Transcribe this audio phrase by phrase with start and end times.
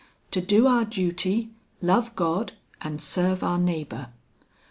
[0.31, 4.07] "To do our duty, love God and serve our neighbor.